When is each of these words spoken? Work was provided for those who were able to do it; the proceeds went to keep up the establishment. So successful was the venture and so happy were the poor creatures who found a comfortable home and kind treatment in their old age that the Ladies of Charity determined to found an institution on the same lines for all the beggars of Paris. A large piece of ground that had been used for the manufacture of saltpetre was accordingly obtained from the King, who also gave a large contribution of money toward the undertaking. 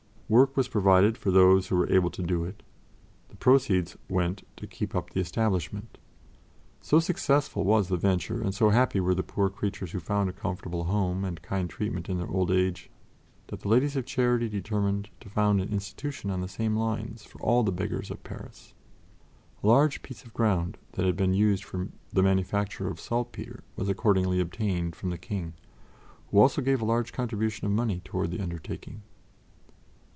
Work 0.33 0.55
was 0.55 0.69
provided 0.69 1.17
for 1.17 1.29
those 1.29 1.67
who 1.67 1.75
were 1.75 1.91
able 1.91 2.09
to 2.11 2.23
do 2.23 2.45
it; 2.45 2.63
the 3.27 3.35
proceeds 3.35 3.97
went 4.07 4.43
to 4.55 4.65
keep 4.65 4.95
up 4.95 5.09
the 5.09 5.19
establishment. 5.19 5.97
So 6.79 7.01
successful 7.01 7.65
was 7.65 7.89
the 7.89 7.97
venture 7.97 8.41
and 8.41 8.55
so 8.55 8.69
happy 8.69 9.01
were 9.01 9.13
the 9.13 9.23
poor 9.23 9.49
creatures 9.49 9.91
who 9.91 9.99
found 9.99 10.29
a 10.29 10.31
comfortable 10.31 10.85
home 10.85 11.25
and 11.25 11.41
kind 11.41 11.69
treatment 11.69 12.07
in 12.07 12.17
their 12.17 12.29
old 12.29 12.49
age 12.49 12.89
that 13.47 13.59
the 13.59 13.67
Ladies 13.67 13.97
of 13.97 14.05
Charity 14.05 14.47
determined 14.47 15.09
to 15.19 15.27
found 15.27 15.59
an 15.59 15.67
institution 15.67 16.31
on 16.31 16.39
the 16.39 16.47
same 16.47 16.77
lines 16.77 17.25
for 17.25 17.37
all 17.41 17.63
the 17.63 17.73
beggars 17.73 18.09
of 18.09 18.23
Paris. 18.23 18.73
A 19.61 19.67
large 19.67 20.01
piece 20.01 20.23
of 20.23 20.33
ground 20.33 20.77
that 20.93 21.05
had 21.05 21.17
been 21.17 21.33
used 21.33 21.65
for 21.65 21.89
the 22.13 22.23
manufacture 22.23 22.87
of 22.87 23.01
saltpetre 23.01 23.65
was 23.75 23.89
accordingly 23.89 24.39
obtained 24.39 24.95
from 24.95 25.09
the 25.09 25.17
King, 25.17 25.55
who 26.29 26.39
also 26.39 26.61
gave 26.61 26.81
a 26.81 26.85
large 26.85 27.11
contribution 27.11 27.65
of 27.67 27.73
money 27.73 27.99
toward 28.05 28.31
the 28.31 28.39
undertaking. 28.39 29.01